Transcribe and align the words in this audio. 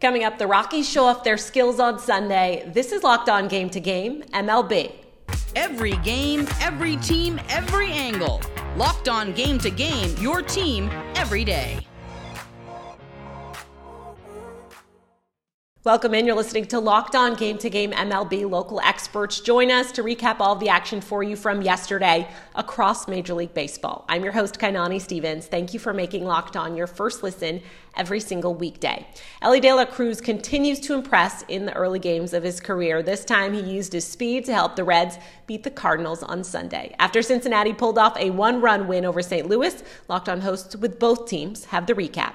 Coming 0.00 0.24
up, 0.24 0.38
the 0.38 0.46
Rockies 0.46 0.88
show 0.88 1.04
off 1.04 1.24
their 1.24 1.36
skills 1.38 1.80
on 1.80 1.98
Sunday. 1.98 2.70
This 2.74 2.92
is 2.92 3.02
Locked 3.02 3.28
On 3.28 3.48
Game 3.48 3.70
to 3.70 3.80
Game, 3.80 4.22
MLB. 4.32 4.92
Every 5.56 5.96
game, 5.98 6.46
every 6.60 6.96
team, 6.96 7.40
every 7.48 7.90
angle. 7.92 8.42
Locked 8.76 9.08
On 9.08 9.32
Game 9.32 9.58
to 9.58 9.70
Game, 9.70 10.14
your 10.18 10.42
team 10.42 10.90
every 11.14 11.44
day. 11.44 11.86
Welcome 15.84 16.14
in. 16.14 16.24
You're 16.24 16.34
listening 16.34 16.64
to 16.68 16.80
Locked 16.80 17.14
On 17.14 17.34
Game 17.34 17.58
to 17.58 17.68
Game 17.68 17.90
MLB. 17.90 18.48
Local 18.48 18.80
experts 18.80 19.38
join 19.40 19.70
us 19.70 19.92
to 19.92 20.02
recap 20.02 20.36
all 20.40 20.56
the 20.56 20.70
action 20.70 21.02
for 21.02 21.22
you 21.22 21.36
from 21.36 21.60
yesterday 21.60 22.26
across 22.54 23.06
Major 23.06 23.34
League 23.34 23.52
Baseball. 23.52 24.06
I'm 24.08 24.24
your 24.24 24.32
host, 24.32 24.58
Kainani 24.58 24.98
Stevens. 24.98 25.46
Thank 25.46 25.74
you 25.74 25.78
for 25.78 25.92
making 25.92 26.24
Locked 26.24 26.56
On 26.56 26.74
your 26.74 26.86
first 26.86 27.22
listen 27.22 27.60
every 27.98 28.18
single 28.18 28.54
weekday. 28.54 29.06
Elly 29.42 29.60
De 29.60 29.74
La 29.74 29.84
Cruz 29.84 30.22
continues 30.22 30.80
to 30.80 30.94
impress 30.94 31.42
in 31.48 31.66
the 31.66 31.74
early 31.74 31.98
games 31.98 32.32
of 32.32 32.42
his 32.42 32.60
career. 32.60 33.02
This 33.02 33.22
time 33.22 33.52
he 33.52 33.60
used 33.60 33.92
his 33.92 34.06
speed 34.06 34.46
to 34.46 34.54
help 34.54 34.76
the 34.76 34.84
Reds 34.84 35.18
beat 35.46 35.64
the 35.64 35.70
Cardinals 35.70 36.22
on 36.22 36.44
Sunday. 36.44 36.96
After 36.98 37.20
Cincinnati 37.20 37.74
pulled 37.74 37.98
off 37.98 38.16
a 38.16 38.30
one 38.30 38.62
run 38.62 38.88
win 38.88 39.04
over 39.04 39.20
St. 39.20 39.46
Louis, 39.46 39.82
Locked 40.08 40.30
On 40.30 40.40
hosts 40.40 40.74
with 40.76 40.98
both 40.98 41.28
teams 41.28 41.66
have 41.66 41.86
the 41.86 41.92
recap. 41.92 42.32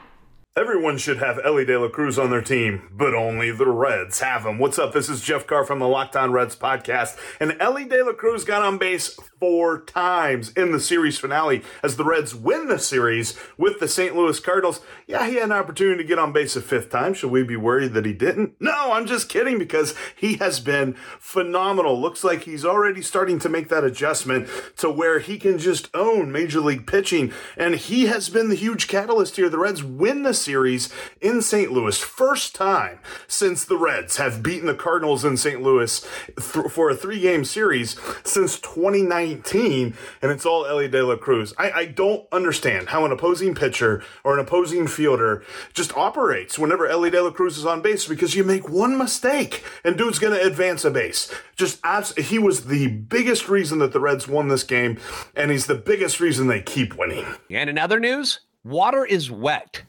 Everyone 0.60 0.98
should 0.98 1.20
have 1.20 1.40
Elly 1.46 1.64
De 1.64 1.80
La 1.80 1.88
Cruz 1.88 2.20
on 2.20 2.32
their 2.32 2.42
team, 2.42 2.90
but 2.92 3.14
only 3.14 3.50
the 3.50 3.66
Reds 3.66 4.20
have 4.20 4.46
him. 4.46 4.60
What's 4.60 4.78
up? 4.78 4.92
This 4.92 5.08
is 5.08 5.22
Jeff 5.22 5.48
Carr 5.48 5.64
from 5.64 5.80
the 5.80 5.88
Locked 5.88 6.18
On 6.18 6.34
Reds 6.34 6.54
podcast. 6.54 7.18
And 7.40 7.56
Elly 7.62 7.86
De 7.86 8.04
La 8.04 8.12
Cruz 8.12 8.44
got 8.44 8.62
on 8.62 8.78
base 8.78 9.18
four 9.40 9.80
times 9.82 10.52
in 10.52 10.72
the 10.72 10.80
series 10.80 11.18
finale 11.18 11.64
as 11.82 11.96
the 11.96 12.04
Reds 12.04 12.36
win 12.36 12.68
the 12.68 12.80
series 12.80 13.38
with 13.58 13.80
the 13.80 13.88
St. 13.88 14.16
Louis 14.16 14.40
Cardinals. 14.40 14.82
Yeah, 15.08 15.28
he 15.28 15.36
had 15.36 15.46
an 15.46 15.52
opportunity 15.52 16.04
to 16.04 16.08
get 16.08 16.20
on 16.20 16.34
base 16.34 16.56
a 16.56 16.62
fifth 16.62 16.90
time. 16.90 17.14
Should 17.14 17.32
we 17.32 17.44
be 17.44 17.56
worried 17.56 17.94
that 17.94 18.06
he 18.06 18.14
didn't? 18.14 18.56
No, 18.60 18.92
I'm 18.92 19.06
just 19.06 19.30
kidding 19.30 19.58
because 19.58 19.96
he 20.16 20.38
has 20.38 20.60
been 20.60 20.94
phenomenal. 21.20 22.00
Looks 22.00 22.24
like 22.24 22.44
he's 22.44 22.66
already 22.66 23.02
starting 23.02 23.40
to 23.40 23.50
make 23.50 23.70
that 23.70 23.84
adjustment 23.84 24.50
to 24.78 24.90
where 24.90 25.20
he 25.20 25.38
can 25.38 25.58
just 25.58 25.90
own 25.96 26.32
Major 26.32 26.60
League 26.60 26.86
pitching. 26.86 27.32
And 27.58 27.76
he 27.76 28.08
has 28.08 28.30
been 28.30 28.50
the 28.50 28.56
huge 28.56 28.88
catalyst 28.88 29.38
here. 29.38 29.50
The 29.50 29.58
Reds 29.58 29.84
win 29.84 30.24
the 30.24 30.34
series 30.34 30.90
in 31.22 31.42
St. 31.42 31.72
Louis. 31.72 31.98
First 31.98 32.56
time 32.56 33.00
since 33.28 33.64
the 33.64 33.78
Reds 33.78 34.18
have 34.18 34.44
beaten 34.44 34.68
the 34.68 34.74
Cardinals 34.76 35.24
in 35.24 35.38
St. 35.38 35.62
Louis 35.62 36.06
th- 36.38 36.68
for 36.72 36.90
a 36.90 36.96
three 36.96 37.20
game 37.20 37.46
series 37.46 37.96
since 38.24 38.60
2019, 38.60 39.29
and 39.36 40.32
it's 40.32 40.46
all 40.46 40.66
Elly 40.66 40.88
De 40.88 41.04
La 41.04 41.16
Cruz. 41.16 41.54
I, 41.58 41.72
I 41.72 41.86
don't 41.86 42.28
understand 42.32 42.90
how 42.90 43.06
an 43.06 43.12
opposing 43.12 43.56
pitcher 43.56 44.04
or 44.24 44.34
an 44.34 44.40
opposing 44.40 44.88
fielder 44.88 45.44
just 45.74 45.96
operates 45.96 46.58
whenever 46.58 46.88
Elly 46.88 47.10
De 47.10 47.22
La 47.22 47.32
Cruz 47.32 47.58
is 47.58 47.66
on 47.66 47.82
base 47.82 48.08
because 48.08 48.36
you 48.36 48.44
make 48.44 48.70
one 48.70 48.98
mistake 48.98 49.64
and 49.84 49.98
dude's 49.98 50.20
going 50.20 50.38
to 50.38 50.46
advance 50.46 50.86
a 50.86 50.92
base. 50.92 51.34
Just 51.56 51.80
abs- 51.84 52.16
he 52.16 52.40
was 52.40 52.66
the 52.66 52.88
biggest 52.88 53.50
reason 53.50 53.80
that 53.80 53.94
the 53.94 54.00
Reds 54.00 54.28
won 54.28 54.48
this 54.48 54.64
game, 54.64 55.00
and 55.36 55.52
he's 55.52 55.66
the 55.66 55.76
biggest 55.76 56.20
reason 56.20 56.48
they 56.48 56.62
keep 56.62 56.98
winning. 56.98 57.26
And 57.50 57.70
in 57.70 57.78
other 57.78 58.00
news, 58.00 58.40
water 58.64 59.06
is 59.06 59.30
wet. 59.30 59.84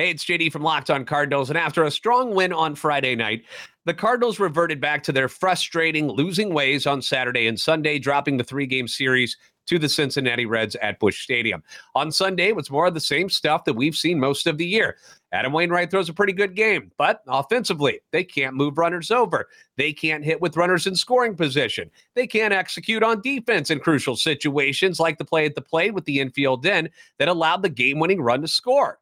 Hey, 0.00 0.08
it's 0.08 0.24
JD 0.24 0.50
from 0.50 0.62
Locked 0.62 0.88
On 0.88 1.04
Cardinals. 1.04 1.50
And 1.50 1.58
after 1.58 1.84
a 1.84 1.90
strong 1.90 2.34
win 2.34 2.54
on 2.54 2.74
Friday 2.74 3.14
night, 3.14 3.44
the 3.84 3.92
Cardinals 3.92 4.40
reverted 4.40 4.80
back 4.80 5.02
to 5.02 5.12
their 5.12 5.28
frustrating 5.28 6.08
losing 6.08 6.54
ways 6.54 6.86
on 6.86 7.02
Saturday 7.02 7.48
and 7.48 7.60
Sunday, 7.60 7.98
dropping 7.98 8.38
the 8.38 8.44
three 8.44 8.64
game 8.64 8.88
series 8.88 9.36
to 9.66 9.78
the 9.78 9.90
Cincinnati 9.90 10.46
Reds 10.46 10.74
at 10.76 10.98
Busch 11.00 11.22
Stadium. 11.22 11.62
On 11.94 12.10
Sunday, 12.10 12.48
it 12.48 12.56
was 12.56 12.70
more 12.70 12.86
of 12.86 12.94
the 12.94 13.00
same 13.00 13.28
stuff 13.28 13.64
that 13.64 13.74
we've 13.74 13.94
seen 13.94 14.18
most 14.18 14.46
of 14.46 14.56
the 14.56 14.64
year. 14.64 14.96
Adam 15.32 15.52
Wainwright 15.52 15.90
throws 15.90 16.08
a 16.08 16.14
pretty 16.14 16.32
good 16.32 16.56
game, 16.56 16.90
but 16.96 17.20
offensively, 17.28 18.00
they 18.10 18.24
can't 18.24 18.56
move 18.56 18.78
runners 18.78 19.10
over. 19.10 19.48
They 19.76 19.92
can't 19.92 20.24
hit 20.24 20.40
with 20.40 20.56
runners 20.56 20.86
in 20.86 20.96
scoring 20.96 21.36
position. 21.36 21.90
They 22.14 22.26
can't 22.26 22.54
execute 22.54 23.02
on 23.02 23.20
defense 23.20 23.68
in 23.68 23.80
crucial 23.80 24.16
situations 24.16 24.98
like 24.98 25.18
the 25.18 25.26
play 25.26 25.44
at 25.44 25.54
the 25.54 25.60
plate 25.60 25.92
with 25.92 26.06
the 26.06 26.20
infield 26.20 26.64
in 26.64 26.88
that 27.18 27.28
allowed 27.28 27.60
the 27.60 27.68
game 27.68 27.98
winning 27.98 28.22
run 28.22 28.40
to 28.40 28.48
score. 28.48 28.98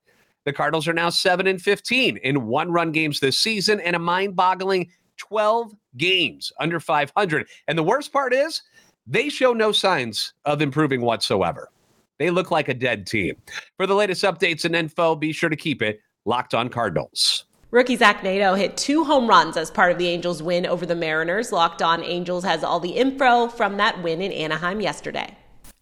The 0.49 0.55
Cardinals 0.55 0.89
are 0.89 0.95
now 0.95 1.11
7 1.11 1.47
and 1.47 1.61
15 1.61 2.17
in 2.17 2.47
one 2.47 2.73
run 2.73 2.91
games 2.91 3.21
this 3.21 3.39
season 3.39 3.81
and 3.81 3.95
a 3.95 3.99
mind 3.99 4.35
boggling 4.35 4.91
12 5.19 5.75
games 5.99 6.51
under 6.59 6.81
500. 6.81 7.47
And 7.67 7.77
the 7.77 7.83
worst 7.83 8.15
part 8.15 8.33
is 8.33 8.63
they 9.07 9.29
show 9.29 9.53
no 9.53 9.73
signs 9.73 10.33
of 10.47 10.63
improving 10.63 11.03
whatsoever. 11.03 11.69
They 12.19 12.31
look 12.31 12.51
like 12.51 12.71
a 12.71 12.75
dead 12.75 13.07
team. 13.07 13.35
For 13.77 13.87
the 13.87 13.95
latest 13.95 14.25
updates 14.25 14.65
and 14.65 14.75
info, 14.75 15.15
be 15.15 15.33
sure 15.33 15.51
to 15.51 15.55
keep 15.55 15.83
it 15.83 16.01
locked 16.25 16.55
on 16.55 16.71
Cardinals. 16.71 17.45
Rookie 17.71 17.97
Zach 17.97 18.23
Neto 18.23 18.55
hit 18.55 18.75
two 18.75 19.05
home 19.05 19.29
runs 19.29 19.59
as 19.59 19.71
part 19.71 19.93
of 19.93 19.99
the 19.99 20.09
Angels' 20.09 20.43
win 20.43 20.65
over 20.65 20.87
the 20.87 20.97
Mariners. 20.97 21.53
Locked 21.53 21.83
on 21.83 22.03
Angels 22.03 22.43
has 22.45 22.65
all 22.65 22.81
the 22.81 22.93
info 22.93 23.49
from 23.49 23.77
that 23.77 24.03
win 24.03 24.23
in 24.23 24.33
Anaheim 24.33 24.81
yesterday. 24.81 25.37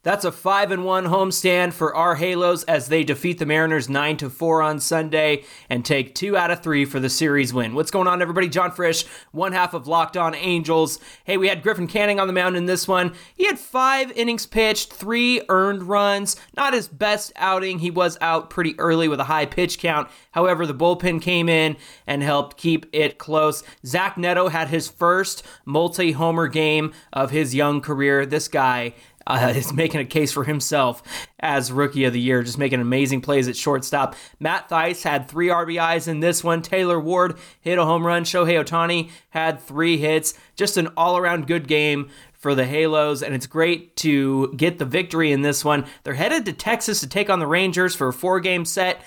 That's 0.06 0.25
a 0.25 0.31
5 0.31 0.71
and 0.71 0.84
1 0.84 1.06
homestand 1.06 1.72
for 1.72 1.93
our 1.93 2.15
Halos 2.15 2.62
as 2.62 2.87
they 2.87 3.03
defeat 3.03 3.41
the 3.41 3.44
Mariners 3.44 3.89
9 3.89 4.17
to 4.19 4.31
4 4.31 4.62
on 4.62 4.78
Sunday 4.78 5.43
and 5.69 5.84
take 5.84 6.15
2 6.15 6.37
out 6.37 6.53
of 6.53 6.62
3 6.62 6.84
for 6.84 7.00
the 7.00 7.11
series 7.11 7.53
win. 7.53 7.75
What's 7.75 7.91
going 7.91 8.06
on 8.06 8.22
everybody? 8.22 8.49
John 8.49 8.71
Frisch, 8.71 9.05
one 9.33 9.50
half 9.50 9.75
of 9.75 9.89
Locked 9.89 10.16
On 10.16 10.33
Angels. 10.37 11.00
Hey, 11.25 11.37
we 11.37 11.49
had 11.49 11.61
Griffin 11.61 11.89
Canning 11.89 12.21
on 12.21 12.28
the 12.28 12.33
mound 12.33 12.56
in 12.56 12.66
this 12.66 12.87
one. 12.87 13.15
He 13.34 13.47
had 13.47 13.59
5 13.59 14.12
innings 14.12 14.47
pitched, 14.47 14.93
3 14.93 15.43
earned 15.49 15.83
runs. 15.83 16.37
Not 16.56 16.72
his 16.72 16.87
best 16.87 17.33
outing. 17.34 17.81
He 17.81 17.91
was 17.91 18.16
out 18.21 18.49
pretty 18.49 18.78
early 18.78 19.09
with 19.09 19.19
a 19.19 19.25
high 19.25 19.47
pitch 19.47 19.81
count. 19.81 20.09
However, 20.31 20.66
the 20.66 20.72
bullpen 20.72 21.21
came 21.21 21.49
in 21.49 21.77
and 22.06 22.22
helped 22.22 22.59
keep 22.59 22.87
it 22.93 23.19
close. 23.19 23.65
Zach 23.84 24.16
Neto 24.16 24.50
had 24.50 24.69
his 24.69 24.87
first 24.87 25.43
multi-homer 25.65 26.47
game 26.47 26.93
of 27.12 27.33
his 27.33 27.56
young 27.56 27.81
career. 27.81 28.25
This 28.25 28.47
guy 28.47 28.95
uh, 29.26 29.53
is 29.54 29.72
making 29.72 30.00
a 30.00 30.04
case 30.04 30.32
for 30.32 30.44
himself 30.44 31.03
as 31.41 31.70
rookie 31.70 32.04
of 32.04 32.12
the 32.12 32.20
year, 32.20 32.42
just 32.42 32.59
making 32.59 32.81
amazing 32.81 33.20
plays 33.20 33.48
at 33.48 33.56
shortstop. 33.56 34.14
Matt 34.41 34.69
Thaiss 34.69 35.03
had 35.03 35.28
three 35.28 35.48
RBIs 35.48 36.09
in 36.09 36.20
this 36.20 36.42
one. 36.42 36.62
Taylor 36.62 37.00
Ward 37.00 37.38
hit 37.60 37.78
a 37.78 37.84
home 37.84 38.06
run. 38.06 38.25
Shohei 38.25 38.62
Ohtani 38.62 39.10
had 39.31 39.60
three 39.60 39.98
hits. 39.98 40.34
Just 40.54 40.76
an 40.76 40.88
all 40.97 41.16
around 41.16 41.47
good 41.47 41.69
game 41.69 42.09
for 42.38 42.54
the 42.54 42.66
Halos, 42.66 43.22
and 43.22 43.34
it's 43.34 43.47
great 43.47 43.97
to 43.97 44.52
get 44.56 44.78
the 44.78 44.84
victory 44.84 45.32
in 45.32 45.42
this 45.42 45.64
one. 45.64 45.86
They're 46.04 46.14
headed 46.14 46.44
to 46.47 46.52
Texas 46.52 47.00
to 47.00 47.08
take 47.08 47.30
on 47.30 47.38
the 47.38 47.47
Rangers 47.47 47.94
for 47.94 48.08
a 48.08 48.12
four 48.12 48.41
game 48.41 48.64
set. 48.64 49.00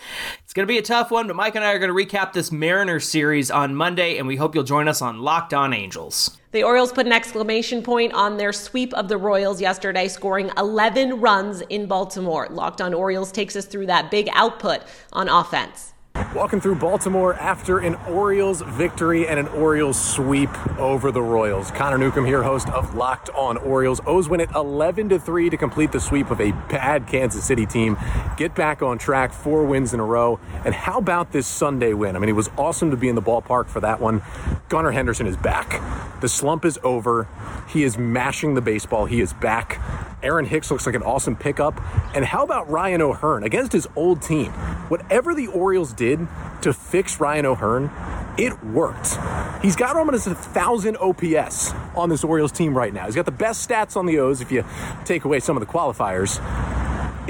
It's 0.44 0.54
going 0.54 0.68
to 0.68 0.72
be 0.72 0.78
a 0.78 0.84
tough 0.84 1.12
one, 1.12 1.28
but 1.28 1.36
Mike 1.36 1.56
and 1.56 1.64
I 1.64 1.74
are 1.74 1.80
going 1.80 1.96
to 1.96 2.16
recap 2.16 2.34
this 2.34 2.52
Mariners 2.52 3.08
series 3.08 3.52
on 3.52 3.76
Monday, 3.76 4.18
and 4.18 4.28
we 4.28 4.36
hope 4.36 4.56
you'll 4.56 4.64
join 4.64 4.88
us 4.88 5.02
on 5.02 5.20
Locked 5.20 5.54
On 5.54 5.74
Angels. 5.74 6.38
The 6.52 6.64
Orioles 6.64 6.92
put 6.92 7.06
an 7.06 7.12
exclamation 7.12 7.84
point 7.84 8.12
on 8.14 8.38
their 8.38 8.52
sweep 8.52 8.92
of 8.96 9.08
the 9.08 9.18
Royals 9.18 9.62
yesterday, 9.62 10.08
scoring 10.08 10.50
11 10.58 11.22
runs 11.22 11.62
in 11.62 11.86
Baltimore. 11.86 12.48
Locked 12.50 12.82
on 12.82 12.94
Orioles 12.94 13.32
takes 13.32 13.56
us 13.56 13.66
through 13.66 13.86
that 13.86 14.10
big 14.10 14.28
output 14.34 14.82
on 15.14 15.30
offense. 15.30 15.94
Walking 16.36 16.62
through 16.62 16.76
Baltimore 16.76 17.34
after 17.36 17.80
an 17.80 17.96
Orioles 18.08 18.62
victory 18.62 19.28
and 19.28 19.40
an 19.40 19.48
Orioles 19.48 20.00
sweep 20.00 20.50
over 20.78 21.12
the 21.12 21.22
Royals. 21.22 21.72
Connor 21.72 21.98
Newcomb 21.98 22.26
here, 22.26 22.44
host 22.44 22.70
of 22.70 22.94
Locked 22.96 23.30
On 23.32 23.58
Orioles. 23.58 24.00
O's 24.06 24.30
win 24.30 24.40
it 24.40 24.50
11 24.54 25.10
to 25.10 25.20
3 25.20 25.50
to 25.50 25.58
complete 25.58 25.92
the 25.92 26.00
sweep 26.00 26.30
of 26.30 26.40
a 26.40 26.52
bad 26.70 27.08
Kansas 27.08 27.44
City 27.44 27.66
team. 27.66 27.98
Get 28.38 28.56
back 28.56 28.82
on 28.82 28.98
track, 28.98 29.34
four 29.34 29.66
wins 29.66 29.94
in 29.94 30.00
a 30.00 30.06
row. 30.06 30.40
And 30.66 30.74
how 30.74 30.98
about 30.98 31.32
this 31.32 31.48
Sunday 31.48 31.94
win? 31.94 32.16
I 32.16 32.20
mean, 32.20 32.30
it 32.30 32.34
was 32.34 32.50
awesome 32.58 32.92
to 32.92 32.98
be 32.98 33.10
in 33.10 33.16
the 33.16 33.22
ballpark 33.22 33.68
for 33.68 33.80
that 33.82 34.00
one. 34.00 34.22
Gunnar 34.70 34.92
Henderson 34.92 35.28
is 35.28 35.38
back. 35.38 35.82
The 36.22 36.30
slump 36.30 36.66
is 36.66 36.78
over. 36.84 37.28
He 37.70 37.84
is 37.84 37.98
mashing 37.98 38.56
the 38.56 38.62
baseball. 38.62 39.06
He 39.06 39.22
is 39.22 39.34
back. 39.34 39.80
Aaron 40.22 40.46
Hicks 40.46 40.70
looks 40.70 40.86
like 40.86 40.96
an 40.96 41.04
awesome 41.04 41.36
pickup. 41.36 41.80
And 42.14 42.26
how 42.26 42.44
about 42.44 42.70
Ryan 42.70 43.02
O'Hearn 43.02 43.44
against 43.44 43.72
his 43.72 43.88
old 43.96 44.22
team? 44.22 44.52
Whatever 44.90 45.36
the 45.36 45.48
Orioles 45.48 45.94
did 45.94 46.09
to 46.18 46.74
fix 46.74 47.20
Ryan 47.20 47.46
O'Hearn, 47.46 47.92
it 48.38 48.64
worked. 48.64 49.18
He's 49.62 49.76
got 49.76 49.96
almost 49.96 50.28
a 50.28 50.36
thousand 50.36 50.98
OPS 50.98 51.74
on 51.96 52.10
this 52.10 52.24
Orioles 52.24 52.52
team 52.52 52.76
right 52.76 52.94
now. 52.94 53.06
He's 53.06 53.16
got 53.16 53.26
the 53.26 53.32
best 53.32 53.70
stats 53.70 53.98
on 53.98 54.06
the 54.06 54.20
O's 54.20 54.42
if 54.42 54.52
you 54.52 54.64
take 55.06 55.26
away 55.26 55.40
some 55.40 55.58
of 55.58 55.62
the 55.62 55.72
qualifiers. 55.72 56.40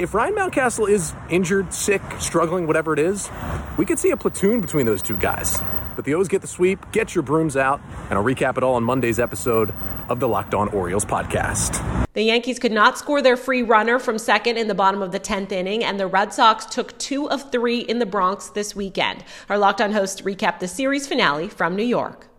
If 0.00 0.14
Ryan 0.14 0.34
Mountcastle 0.34 0.88
is 0.88 1.12
injured, 1.28 1.74
sick, 1.74 2.00
struggling, 2.18 2.66
whatever 2.66 2.94
it 2.94 2.98
is, 2.98 3.30
we 3.76 3.84
could 3.84 3.98
see 3.98 4.12
a 4.12 4.16
platoon 4.16 4.62
between 4.62 4.86
those 4.86 5.02
two 5.02 5.18
guys. 5.18 5.60
But 5.94 6.06
the 6.06 6.14
O's 6.14 6.26
get 6.26 6.40
the 6.40 6.46
sweep, 6.46 6.90
get 6.90 7.14
your 7.14 7.20
brooms 7.20 7.54
out, 7.54 7.82
and 8.08 8.14
I'll 8.14 8.24
recap 8.24 8.56
it 8.56 8.62
all 8.62 8.76
on 8.76 8.82
Monday's 8.82 9.20
episode 9.20 9.74
of 10.08 10.18
the 10.18 10.26
Locked 10.26 10.54
On 10.54 10.68
Orioles 10.68 11.04
podcast. 11.04 11.84
The 12.14 12.22
Yankees 12.22 12.58
could 12.58 12.72
not 12.72 12.96
score 12.96 13.20
their 13.20 13.36
free 13.36 13.62
runner 13.62 13.98
from 13.98 14.16
second 14.16 14.56
in 14.56 14.68
the 14.68 14.74
bottom 14.74 15.02
of 15.02 15.12
the 15.12 15.20
10th 15.20 15.52
inning, 15.52 15.84
and 15.84 16.00
the 16.00 16.06
Red 16.06 16.32
Sox 16.32 16.64
took 16.64 16.96
two 16.98 17.28
of 17.28 17.52
three 17.52 17.80
in 17.80 17.98
the 17.98 18.06
Bronx 18.06 18.48
this 18.48 18.74
weekend. 18.74 19.22
Our 19.50 19.58
Locked 19.58 19.82
On 19.82 19.92
host 19.92 20.24
recapped 20.24 20.60
the 20.60 20.68
series 20.68 21.06
finale 21.06 21.50
from 21.50 21.76
New 21.76 21.84
York. 21.84 22.29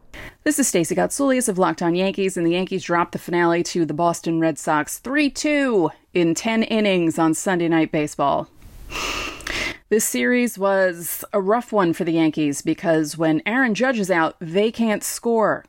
This 0.44 0.58
is 0.58 0.68
Stacey 0.68 0.96
Gotsoulias 0.96 1.48
of 1.48 1.58
Locked 1.58 1.82
On 1.82 1.94
Yankees, 1.94 2.36
and 2.36 2.46
the 2.46 2.52
Yankees 2.52 2.84
dropped 2.84 3.12
the 3.12 3.20
finale 3.20 3.62
to 3.64 3.86
the 3.86 3.94
Boston 3.94 4.40
Red 4.40 4.58
Sox 4.58 4.98
3 4.98 5.30
2 5.30 5.92
in 6.14 6.34
10 6.34 6.64
innings 6.64 7.20
on 7.20 7.34
Sunday 7.34 7.68
Night 7.68 7.92
Baseball. 7.92 8.50
This 9.90 10.06
series 10.06 10.58
was 10.58 11.24
a 11.34 11.42
rough 11.42 11.72
one 11.72 11.94
for 11.94 12.06
the 12.06 12.14
Yankees 12.14 12.62
because 12.62 13.18
when 13.18 13.42
Aaron 13.46 13.76
Judge 13.76 14.00
is 14.00 14.10
out, 14.10 14.36
they 14.40 14.72
can't 14.72 15.04
score. 15.04 15.66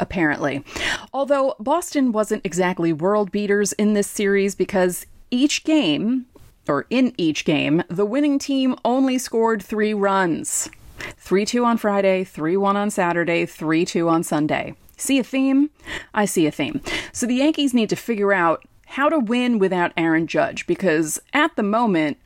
Apparently. 0.00 0.64
Although 1.12 1.54
Boston 1.60 2.12
wasn't 2.12 2.46
exactly 2.46 2.92
world 2.92 3.30
beaters 3.32 3.72
in 3.74 3.92
this 3.92 4.08
series 4.08 4.54
because 4.54 5.04
each 5.30 5.64
game, 5.64 6.26
or 6.68 6.86
in 6.90 7.12
each 7.18 7.44
game, 7.44 7.82
the 7.88 8.06
winning 8.06 8.38
team 8.38 8.76
only 8.84 9.18
scored 9.18 9.62
three 9.62 9.92
runs 9.92 10.70
3 11.18 11.44
2 11.44 11.64
on 11.64 11.76
Friday, 11.76 12.24
3 12.24 12.56
1 12.56 12.76
on 12.76 12.90
Saturday, 12.90 13.46
3 13.46 13.84
2 13.84 14.08
on 14.08 14.22
Sunday. 14.22 14.74
See 14.96 15.18
a 15.18 15.24
theme? 15.24 15.70
I 16.14 16.24
see 16.24 16.46
a 16.46 16.50
theme. 16.50 16.80
So 17.12 17.26
the 17.26 17.34
Yankees 17.34 17.74
need 17.74 17.90
to 17.90 17.96
figure 17.96 18.32
out 18.32 18.64
how 18.86 19.08
to 19.08 19.18
win 19.18 19.58
without 19.58 19.92
Aaron 19.96 20.26
Judge 20.26 20.66
because 20.66 21.20
at 21.32 21.56
the 21.56 21.62
moment, 21.62 22.18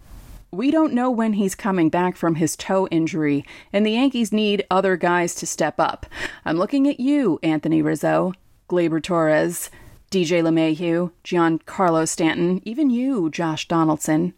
we 0.50 0.70
don't 0.70 0.94
know 0.94 1.10
when 1.10 1.34
he's 1.34 1.54
coming 1.54 1.90
back 1.90 2.16
from 2.16 2.36
his 2.36 2.56
toe 2.56 2.88
injury, 2.90 3.44
and 3.72 3.84
the 3.84 3.92
Yankees 3.92 4.32
need 4.32 4.64
other 4.70 4.96
guys 4.96 5.34
to 5.36 5.46
step 5.46 5.74
up. 5.78 6.06
I'm 6.44 6.56
looking 6.56 6.88
at 6.88 7.00
you, 7.00 7.38
Anthony 7.42 7.82
Rizzo, 7.82 8.32
Gleyber 8.69 9.02
Torres, 9.02 9.70
DJ 10.10 10.42
LeMahieu, 10.42 11.10
Giancarlo 11.22 12.08
Stanton, 12.08 12.62
even 12.64 12.88
you, 12.88 13.28
Josh 13.28 13.69
Donaldson. 13.69 14.32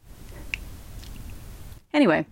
Anyway, 1.93 2.25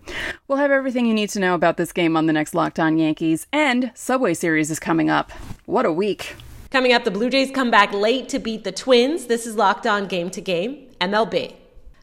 we'll 0.47 0.59
have 0.59 0.71
everything 0.71 1.07
you 1.07 1.15
need 1.15 1.31
to 1.31 1.41
know 1.41 1.55
about 1.55 1.77
this 1.77 1.93
game 1.93 2.17
on 2.17 2.27
the 2.27 2.33
next 2.33 2.55
Locked 2.55 2.79
On 2.79 2.97
Yankees, 2.97 3.47
and 3.53 3.91
Subway 3.95 4.35
Series 4.35 4.71
is 4.71 4.79
coming 4.79 5.11
up. 5.11 5.33
What 5.67 5.85
a 5.85 5.93
week! 5.93 6.37
Coming 6.71 6.93
up, 6.93 7.05
the 7.05 7.11
Blue 7.11 7.31
Jays 7.31 7.51
come 7.51 7.71
back 7.71 7.93
late 7.93 8.29
to 8.29 8.39
beat 8.39 8.63
the 8.63 8.73
Twins. 8.73 9.27
This 9.27 9.47
is 9.47 9.57
Locked 9.57 9.87
On 9.87 10.07
Game 10.07 10.31
to 10.31 10.41
Game, 10.41 10.87
MLB. 11.01 11.55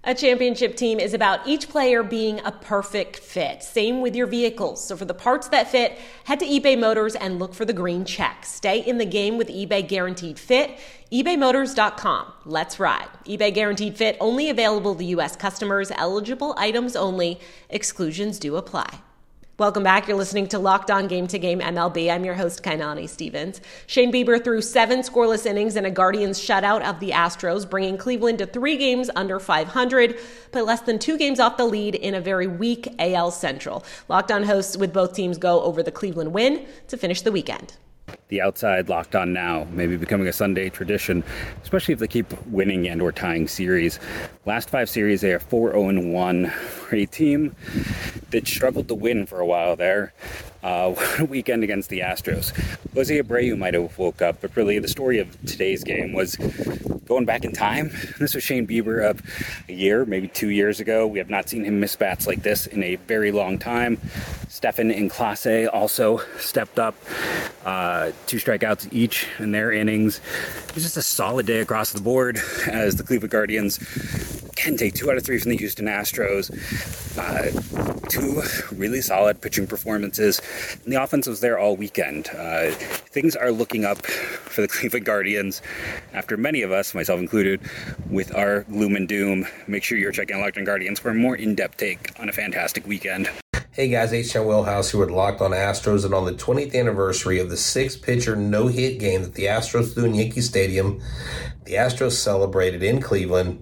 A 0.08 0.14
championship 0.14 0.76
team 0.76 1.00
is 1.00 1.16
about 1.16 1.48
each 1.48 1.68
player 1.68 2.04
being 2.04 2.40
a 2.46 2.52
perfect 2.52 3.18
fit. 3.18 3.64
Same 3.64 4.02
with 4.02 4.16
your 4.16 4.28
vehicles. 4.28 4.86
So 4.86 4.96
for 4.96 5.06
the 5.06 5.16
parts 5.16 5.48
that 5.48 5.68
fit, 5.68 5.98
head 6.26 6.40
to 6.42 6.46
eBay 6.46 6.80
Motors 6.80 7.16
and 7.16 7.40
look 7.40 7.56
for 7.56 7.66
the 7.66 7.74
green 7.74 8.06
check. 8.06 8.46
Stay 8.46 8.78
in 8.78 9.00
the 9.00 9.06
game 9.06 9.36
with 9.36 9.48
eBay 9.48 9.88
Guaranteed 9.88 10.38
Fit. 10.38 10.78
ebaymotors.com. 11.12 12.34
Let's 12.46 12.80
ride. 12.80 13.10
eBay 13.26 13.52
Guaranteed 13.52 13.98
Fit 13.98 14.16
only 14.20 14.52
available 14.52 14.94
to 14.94 15.04
US 15.06 15.36
customers. 15.36 15.90
Eligible 15.90 16.54
items 16.56 16.96
only. 16.96 17.40
Exclusions 17.72 18.38
do 18.38 18.58
apply. 18.58 19.00
Welcome 19.58 19.84
back. 19.84 20.10
You're 20.10 20.18
listening 20.18 20.48
to 20.48 20.60
Locked 20.60 20.92
On 20.92 21.08
Game 21.08 21.28
to 21.28 21.40
Game 21.40 21.62
MLB. 21.62 22.12
I'm 22.12 22.26
your 22.26 22.34
host, 22.34 22.62
Kainani 22.62 23.08
Stevens. 23.08 23.62
Shane 23.88 24.12
Bieber 24.12 24.44
threw 24.44 24.62
seven 24.62 25.00
scoreless 25.00 25.46
innings 25.46 25.78
in 25.78 25.86
a 25.86 25.90
Guardians 25.92 26.38
shutout 26.38 26.82
of 26.82 27.00
the 27.00 27.12
Astros, 27.12 27.70
bringing 27.70 27.98
Cleveland 27.98 28.40
to 28.40 28.48
three 28.48 28.76
games 28.76 29.10
under 29.16 29.40
500, 29.40 30.20
but 30.52 30.66
less 30.66 30.82
than 30.82 31.00
two 31.00 31.18
games 31.18 31.40
off 31.40 31.56
the 31.56 31.64
lead 31.64 31.96
in 31.96 32.16
a 32.16 32.20
very 32.20 32.48
weak 32.48 32.94
AL 33.00 33.32
Central. 33.32 33.86
Locked 34.10 34.30
On 34.30 34.44
hosts 34.44 34.76
with 34.76 34.92
both 34.92 35.14
teams 35.14 35.38
go 35.38 35.62
over 35.62 35.82
the 35.82 35.90
Cleveland 35.90 36.34
win 36.34 36.66
to 36.90 36.98
finish 36.98 37.22
the 37.22 37.32
weekend 37.32 37.78
the 38.28 38.42
outside 38.42 38.90
locked 38.90 39.16
on 39.16 39.34
now, 39.34 39.68
maybe 39.72 39.98
becoming 39.98 40.28
a 40.28 40.34
Sunday 40.34 40.70
tradition, 40.70 41.24
especially 41.64 41.94
if 41.94 42.00
they 42.00 42.08
keep 42.08 42.32
winning 42.48 42.88
and 42.88 43.02
or 43.02 43.12
tying 43.12 43.48
series. 43.48 44.00
Last 44.46 44.70
five 44.70 44.90
series, 44.90 45.22
they 45.22 45.34
are 45.34 45.40
4-0-1 45.40 46.52
for 46.52 46.96
a 46.96 47.06
team 47.06 47.56
that 48.32 48.48
struggled 48.48 48.88
to 48.88 48.96
win 48.96 49.26
for 49.26 49.40
a 49.40 49.46
while 49.46 49.76
there. 49.76 50.14
Uh, 50.66 50.96
weekend 51.30 51.64
against 51.64 51.92
the 51.92 52.00
Astros. 52.00 52.52
Jose 52.96 53.22
Abreu 53.22 53.56
might 53.56 53.76
have 53.76 53.96
woke 54.00 54.24
up, 54.24 54.42
but 54.42 54.56
really 54.56 54.80
the 54.80 54.88
story 54.88 55.20
of 55.20 55.30
today's 55.46 55.84
game 55.84 56.12
was 56.12 56.38
going 57.06 57.24
back 57.24 57.46
in 57.46 57.52
time. 57.52 57.92
This 58.18 58.34
was 58.34 58.44
Shane 58.44 58.66
Bieber 58.66 59.08
of 59.08 59.22
a 59.70 59.74
year, 59.74 60.06
maybe 60.06 60.28
two 60.28 60.50
years 60.50 60.80
ago. 60.80 61.06
We 61.06 61.20
have 61.20 61.30
not 61.30 61.50
seen 61.50 61.66
him 61.66 61.80
miss 61.80 61.96
bats 61.96 62.26
like 62.26 62.42
this 62.42 62.66
in 62.66 62.82
a 62.82 62.96
very 62.96 63.32
long 63.32 63.60
time. 63.60 64.00
Stephan 64.50 64.90
and 64.90 65.12
Clase 65.12 65.70
also 65.72 66.22
stepped 66.40 66.80
up, 66.80 66.96
uh, 67.64 68.10
two 68.26 68.38
strikeouts 68.38 68.92
each 68.92 69.28
in 69.38 69.52
their 69.52 69.72
innings. 69.72 70.20
It 70.70 70.74
was 70.74 70.84
just 70.84 70.98
a 70.98 71.04
solid 71.04 71.46
day 71.46 71.60
across 71.60 71.92
the 71.92 72.02
board 72.02 72.40
as 72.68 72.96
the 72.96 73.04
Cleveland 73.04 73.32
Guardians 73.32 74.35
can 74.56 74.78
take 74.78 74.94
two 74.94 75.12
out 75.12 75.18
of 75.18 75.24
three 75.24 75.40
from 75.40 75.52
the 75.52 75.58
Houston 75.58 75.86
Astros. 75.86 76.50
Uh, 77.18 77.52
two 78.10 78.42
really 78.76 79.02
solid 79.02 79.42
pitching 79.42 79.68
performances. 79.68 80.42
And 80.84 80.94
the 80.94 81.02
offense 81.02 81.28
was 81.28 81.42
there 81.42 81.60
all 81.60 81.76
weekend. 81.76 82.30
Uh, 82.30 82.72
things 82.72 83.36
are 83.36 83.52
looking 83.52 83.86
up 83.86 84.06
for 84.06 84.62
the 84.62 84.68
Cleveland 84.76 85.06
Guardians 85.06 85.62
after 86.14 86.38
many 86.38 86.62
of 86.62 86.72
us, 86.72 86.94
myself 86.94 87.20
included, 87.20 87.62
with 88.10 88.34
our 88.36 88.64
gloom 88.64 88.96
and 88.96 89.08
doom. 89.08 89.46
Make 89.68 89.84
sure 89.84 89.98
you're 89.98 90.12
checking 90.12 90.40
Locked 90.40 90.58
on 90.58 90.64
Guardians 90.64 91.00
for 91.00 91.10
a 91.10 91.16
more 91.16 91.36
in 91.36 91.56
depth 91.56 91.78
take 91.78 92.12
on 92.20 92.30
a 92.30 92.32
fantastic 92.32 92.88
weekend. 92.88 93.30
Hey 93.72 93.90
guys, 93.90 94.14
H. 94.14 94.28
Wellhouse 94.36 94.92
here 94.92 95.02
with 95.02 95.10
Locked 95.10 95.42
on 95.42 95.52
Astros, 95.52 96.06
and 96.06 96.14
on 96.14 96.24
the 96.24 96.32
20th 96.32 96.74
anniversary 96.74 97.40
of 97.40 97.50
the 97.50 97.58
six 97.58 97.98
pitcher 97.98 98.34
no 98.34 98.68
hit 98.68 99.00
game 99.00 99.22
that 99.24 99.34
the 99.34 99.48
Astros 99.48 99.94
threw 99.94 100.06
in 100.06 100.16
Yankee 100.16 100.40
Stadium, 100.40 101.02
the 101.66 101.74
Astros 101.74 102.14
celebrated 102.14 102.84
in 102.84 103.02
Cleveland 103.02 103.62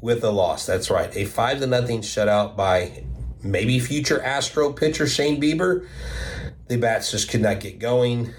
with 0.00 0.24
a 0.24 0.30
loss. 0.30 0.66
That's 0.66 0.90
right, 0.90 1.14
a 1.16 1.24
five 1.24 1.60
to 1.60 1.66
nothing 1.66 2.00
shutout 2.00 2.56
by 2.56 3.04
maybe 3.42 3.78
future 3.80 4.22
Astro 4.22 4.72
pitcher 4.72 5.06
Shane 5.06 5.40
Bieber. 5.40 5.86
The 6.68 6.76
bats 6.76 7.10
just 7.10 7.30
could 7.30 7.42
not 7.42 7.60
get 7.60 7.78
going. 7.78 8.32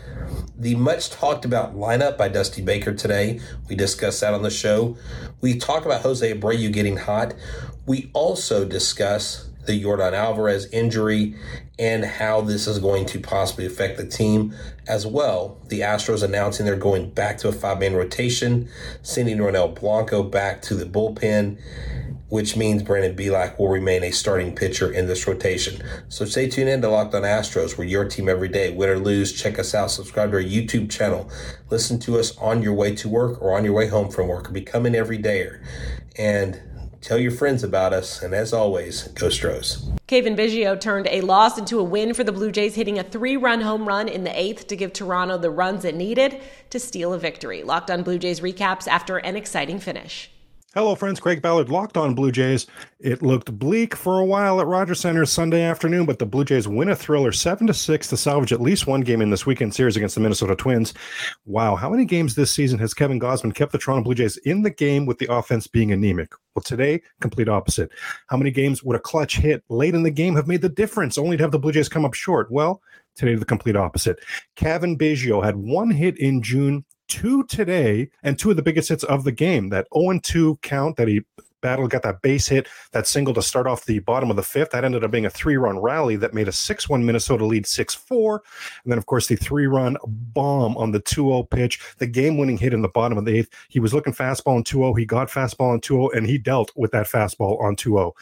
The 0.57 0.75
much 0.75 1.09
talked 1.09 1.45
about 1.45 1.75
lineup 1.75 2.17
by 2.17 2.29
Dusty 2.29 2.61
Baker 2.61 2.93
today. 2.93 3.39
We 3.67 3.75
discussed 3.75 4.21
that 4.21 4.33
on 4.33 4.41
the 4.41 4.49
show. 4.49 4.97
We 5.41 5.57
talk 5.57 5.85
about 5.85 6.01
Jose 6.01 6.33
Abreu 6.33 6.71
getting 6.71 6.97
hot. 6.97 7.33
We 7.85 8.09
also 8.13 8.65
discuss 8.65 9.49
the 9.65 9.81
Yordan 9.81 10.13
Alvarez 10.13 10.67
injury 10.71 11.35
and 11.79 12.05
how 12.05 12.41
this 12.41 12.67
is 12.67 12.79
going 12.79 13.05
to 13.07 13.19
possibly 13.19 13.65
affect 13.65 13.97
the 13.97 14.05
team 14.05 14.53
as 14.87 15.07
well. 15.07 15.59
The 15.69 15.81
Astros 15.81 16.23
announcing 16.23 16.65
they're 16.65 16.75
going 16.75 17.09
back 17.09 17.37
to 17.39 17.47
a 17.47 17.51
five 17.51 17.79
man 17.79 17.95
rotation, 17.95 18.69
sending 19.01 19.37
Ronel 19.37 19.79
Blanco 19.79 20.23
back 20.23 20.61
to 20.63 20.75
the 20.75 20.85
bullpen, 20.85 21.59
which 22.29 22.55
means 22.55 22.83
Brandon 22.83 23.15
Bielak 23.15 23.59
will 23.59 23.69
remain 23.69 24.03
a 24.03 24.11
starting 24.11 24.55
pitcher 24.55 24.91
in 24.91 25.07
this 25.07 25.27
rotation. 25.27 25.83
So 26.09 26.25
stay 26.25 26.49
tuned 26.49 26.69
in 26.69 26.81
to 26.81 26.89
Locked 26.89 27.15
on 27.15 27.23
Astros. 27.23 27.77
We're 27.77 27.85
your 27.85 28.05
team 28.05 28.27
every 28.29 28.49
day. 28.49 28.71
Win 28.71 28.89
or 28.89 28.99
lose, 28.99 29.31
check 29.33 29.57
us 29.59 29.73
out. 29.73 29.91
Subscribe 29.91 30.31
to 30.31 30.37
our 30.37 30.43
YouTube 30.43 30.89
channel. 30.89 31.29
Listen 31.69 31.99
to 32.01 32.19
us 32.19 32.37
on 32.37 32.61
your 32.61 32.73
way 32.73 32.95
to 32.95 33.09
work 33.09 33.41
or 33.41 33.55
on 33.55 33.63
your 33.65 33.73
way 33.73 33.87
home 33.87 34.09
from 34.09 34.27
work. 34.27 34.51
Become 34.51 34.85
an 34.85 34.93
everydayer. 34.93 35.63
And 36.17 36.59
Tell 37.03 37.19
your 37.19 37.31
friends 37.31 37.65
about 37.65 37.91
us, 37.91 38.23
and 38.23 38.33
as 38.33 38.53
always, 38.53 39.09
go 39.09 39.27
Stros. 39.27 39.91
Cavan 40.07 40.37
Biggio 40.37 40.79
turned 40.79 41.05
a 41.07 41.19
loss 41.19 41.57
into 41.57 41.77
a 41.77 41.83
win 41.83 42.13
for 42.13 42.23
the 42.23 42.31
Blue 42.31 42.49
Jays, 42.49 42.75
hitting 42.75 42.97
a 42.97 43.03
three 43.03 43.35
run 43.35 43.59
home 43.59 43.85
run 43.85 44.07
in 44.07 44.23
the 44.23 44.39
eighth 44.39 44.67
to 44.67 44.77
give 44.77 44.93
Toronto 44.93 45.37
the 45.37 45.49
runs 45.49 45.83
it 45.83 45.95
needed 45.95 46.41
to 46.69 46.79
steal 46.79 47.11
a 47.11 47.19
victory. 47.19 47.61
Locked 47.61 47.91
on 47.91 48.03
Blue 48.03 48.17
Jays 48.17 48.39
recaps 48.39 48.87
after 48.87 49.17
an 49.17 49.35
exciting 49.35 49.79
finish. 49.79 50.31
Hello, 50.75 50.95
friends. 50.95 51.19
Craig 51.19 51.39
Ballard 51.39 51.69
locked 51.69 51.97
on 51.97 52.15
Blue 52.15 52.31
Jays. 52.31 52.65
It 52.99 53.21
looked 53.21 53.59
bleak 53.59 53.95
for 53.95 54.19
a 54.19 54.25
while 54.25 54.59
at 54.59 54.65
Rogers 54.65 55.01
Center 55.01 55.23
Sunday 55.23 55.61
afternoon, 55.61 56.07
but 56.07 56.17
the 56.17 56.25
Blue 56.25 56.43
Jays 56.43 56.67
win 56.67 56.89
a 56.89 56.95
thriller 56.95 57.31
seven 57.31 57.67
to 57.67 57.75
six 57.75 58.07
to 58.07 58.17
salvage 58.17 58.51
at 58.51 58.59
least 58.59 58.87
one 58.87 59.01
game 59.01 59.21
in 59.21 59.29
this 59.29 59.45
weekend 59.45 59.75
series 59.75 59.95
against 59.97 60.15
the 60.15 60.21
Minnesota 60.21 60.55
Twins. 60.55 60.95
Wow, 61.45 61.75
how 61.75 61.91
many 61.91 62.05
games 62.05 62.33
this 62.33 62.49
season 62.49 62.79
has 62.79 62.95
Kevin 62.95 63.19
Gausman 63.19 63.53
kept 63.53 63.71
the 63.71 63.77
Toronto 63.77 64.03
Blue 64.03 64.15
Jays 64.15 64.37
in 64.37 64.63
the 64.63 64.71
game 64.71 65.05
with 65.05 65.19
the 65.19 65.31
offense 65.31 65.67
being 65.67 65.91
anemic? 65.91 66.31
Well, 66.55 66.63
today, 66.63 67.03
complete 67.21 67.49
opposite. 67.49 67.91
How 68.25 68.37
many 68.37 68.49
games 68.49 68.83
would 68.83 68.95
a 68.95 68.99
clutch 68.99 69.37
hit 69.37 69.63
late 69.69 69.93
in 69.93 70.01
the 70.01 70.09
game 70.09 70.35
have 70.35 70.47
made 70.47 70.63
the 70.63 70.69
difference, 70.69 71.19
only 71.19 71.37
to 71.37 71.43
have 71.43 71.51
the 71.51 71.59
Blue 71.59 71.71
Jays 71.71 71.87
come 71.87 72.03
up 72.03 72.15
short? 72.15 72.49
Well, 72.49 72.81
today 73.15 73.35
the 73.35 73.45
complete 73.45 73.75
opposite. 73.75 74.17
Cavan 74.55 74.97
Biggio 74.97 75.45
had 75.45 75.55
one 75.55 75.91
hit 75.91 76.17
in 76.17 76.41
June 76.41 76.83
two 77.13 77.43
today 77.43 78.09
and 78.23 78.39
two 78.39 78.49
of 78.49 78.55
the 78.55 78.63
biggest 78.63 78.89
hits 78.89 79.03
of 79.03 79.23
the 79.23 79.31
game. 79.31 79.69
That 79.69 79.87
0 79.93 80.19
2 80.23 80.57
count 80.63 80.95
that 80.97 81.07
he 81.07 81.21
battle 81.63 81.87
got 81.87 82.03
that 82.03 82.21
base 82.21 82.47
hit, 82.47 82.67
that 82.91 83.07
single 83.07 83.33
to 83.33 83.41
start 83.41 83.65
off 83.65 83.85
the 83.85 83.99
bottom 83.99 84.29
of 84.29 84.35
the 84.35 84.43
fifth. 84.43 84.69
That 84.71 84.85
ended 84.85 85.03
up 85.03 85.09
being 85.09 85.25
a 85.25 85.29
three 85.29 85.55
run 85.57 85.79
rally 85.79 86.15
that 86.17 86.33
made 86.33 86.47
a 86.47 86.51
6 86.51 86.89
1 86.89 87.03
Minnesota 87.03 87.45
lead 87.45 87.65
6 87.65 87.95
4. 87.95 88.43
And 88.83 88.91
then, 88.91 88.99
of 88.99 89.07
course, 89.07 89.25
the 89.27 89.35
three 89.35 89.65
run 89.65 89.97
bomb 90.05 90.77
on 90.77 90.91
the 90.91 90.99
2 90.99 91.29
0 91.29 91.43
pitch, 91.43 91.79
the 91.97 92.05
game 92.05 92.37
winning 92.37 92.57
hit 92.57 92.73
in 92.73 92.83
the 92.83 92.89
bottom 92.89 93.17
of 93.17 93.25
the 93.25 93.39
eighth. 93.39 93.49
He 93.69 93.79
was 93.79 93.93
looking 93.93 94.13
fastball 94.13 94.57
on 94.57 94.63
2 94.63 94.77
0. 94.77 94.93
He 94.93 95.05
got 95.05 95.29
fastball 95.29 95.71
on 95.71 95.79
2 95.79 95.93
0, 95.93 96.09
and 96.09 96.27
he 96.27 96.37
dealt 96.37 96.71
with 96.75 96.91
that 96.91 97.07
fastball 97.07 97.59
on 97.61 97.75
2 97.75 97.91
0. 97.91 98.13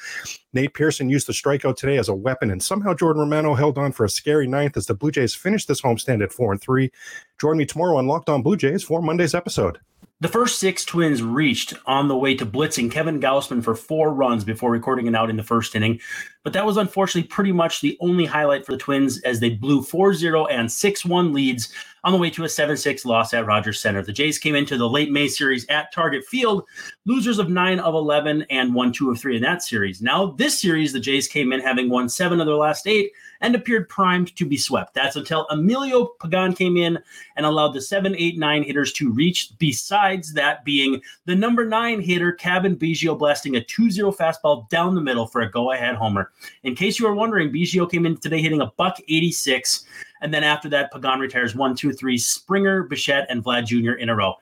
Nate 0.53 0.73
Pearson 0.73 1.09
used 1.09 1.27
the 1.27 1.33
strikeout 1.33 1.75
today 1.75 1.97
as 1.97 2.09
a 2.09 2.15
weapon, 2.15 2.51
and 2.51 2.61
somehow 2.61 2.93
Jordan 2.93 3.21
Romano 3.21 3.55
held 3.55 3.77
on 3.77 3.91
for 3.91 4.05
a 4.05 4.09
scary 4.09 4.47
ninth 4.47 4.77
as 4.77 4.85
the 4.85 4.93
Blue 4.93 5.11
Jays 5.11 5.33
finished 5.33 5.67
this 5.67 5.81
homestand 5.81 6.23
at 6.23 6.31
4 6.31 6.53
and 6.53 6.61
3. 6.61 6.91
Join 7.39 7.57
me 7.57 7.65
tomorrow 7.65 7.97
on 7.97 8.07
Locked 8.07 8.29
On 8.29 8.43
Blue 8.43 8.57
Jays 8.57 8.83
for 8.83 9.01
Monday's 9.01 9.33
episode. 9.33 9.79
The 10.21 10.27
first 10.27 10.59
six 10.59 10.85
Twins 10.85 11.23
reached 11.23 11.73
on 11.87 12.07
the 12.07 12.15
way 12.15 12.35
to 12.35 12.45
blitzing 12.45 12.91
Kevin 12.91 13.19
Gausman 13.19 13.63
for 13.63 13.73
four 13.73 14.13
runs 14.13 14.43
before 14.43 14.69
recording 14.69 15.07
an 15.07 15.15
out 15.15 15.31
in 15.31 15.35
the 15.35 15.41
first 15.41 15.75
inning. 15.75 15.99
But 16.43 16.53
that 16.53 16.65
was 16.65 16.77
unfortunately 16.77 17.27
pretty 17.27 17.51
much 17.51 17.81
the 17.81 17.97
only 17.99 18.25
highlight 18.25 18.65
for 18.65 18.71
the 18.71 18.77
Twins 18.77 19.21
as 19.21 19.39
they 19.39 19.49
blew 19.49 19.81
4 19.83 20.13
0 20.13 20.47
and 20.47 20.71
6 20.71 21.05
1 21.05 21.33
leads 21.33 21.73
on 22.03 22.11
the 22.11 22.17
way 22.17 22.29
to 22.31 22.43
a 22.43 22.49
7 22.49 22.75
6 22.75 23.05
loss 23.05 23.33
at 23.33 23.45
Rogers 23.45 23.79
Center. 23.79 24.01
The 24.01 24.11
Jays 24.11 24.39
came 24.39 24.55
into 24.55 24.77
the 24.77 24.89
late 24.89 25.11
May 25.11 25.27
series 25.27 25.67
at 25.69 25.91
Target 25.91 26.25
Field, 26.25 26.63
losers 27.05 27.37
of 27.37 27.49
9 27.49 27.79
of 27.79 27.93
11 27.93 28.45
and 28.49 28.73
1 28.73 28.91
2 28.91 29.11
of 29.11 29.19
3 29.19 29.35
in 29.35 29.41
that 29.43 29.61
series. 29.61 30.01
Now, 30.01 30.27
this 30.31 30.59
series, 30.59 30.93
the 30.93 30.99
Jays 30.99 31.27
came 31.27 31.53
in 31.53 31.59
having 31.59 31.89
won 31.89 32.09
7 32.09 32.39
of 32.39 32.47
their 32.47 32.55
last 32.55 32.87
8 32.87 33.11
and 33.41 33.55
appeared 33.55 33.89
primed 33.89 34.35
to 34.35 34.45
be 34.45 34.57
swept. 34.57 34.93
That's 34.93 35.15
until 35.15 35.47
Emilio 35.49 36.05
Pagan 36.21 36.53
came 36.53 36.77
in 36.77 36.97
and 37.35 37.45
allowed 37.45 37.73
the 37.73 37.81
7 37.81 38.15
8 38.15 38.37
9 38.37 38.63
hitters 38.63 38.93
to 38.93 39.11
reach, 39.11 39.51
besides 39.59 40.33
that 40.33 40.65
being 40.65 41.01
the 41.25 41.35
number 41.35 41.65
9 41.65 42.01
hitter, 42.01 42.31
Cavan 42.31 42.75
Biggio, 42.75 43.17
blasting 43.17 43.55
a 43.55 43.63
2 43.63 43.91
0 43.91 44.11
fastball 44.11 44.67
down 44.69 44.95
the 44.95 45.01
middle 45.01 45.27
for 45.27 45.41
a 45.41 45.51
go 45.51 45.71
ahead 45.71 45.95
homer. 45.95 46.30
In 46.63 46.75
case 46.75 46.99
you 46.99 47.07
were 47.07 47.15
wondering, 47.15 47.51
Biggio 47.51 47.89
came 47.89 48.05
in 48.05 48.17
today 48.17 48.41
hitting 48.41 48.61
a 48.61 48.67
buck 48.77 48.99
86. 49.07 49.85
And 50.21 50.33
then 50.33 50.43
after 50.43 50.69
that, 50.69 50.91
Pagan 50.91 51.19
retires 51.19 51.55
one, 51.55 51.75
two, 51.75 51.91
three, 51.91 52.17
Springer, 52.17 52.83
Bichette, 52.83 53.27
and 53.29 53.43
Vlad 53.43 53.65
Jr. 53.65 53.93
in 53.93 54.09
a 54.09 54.15
row. 54.15 54.35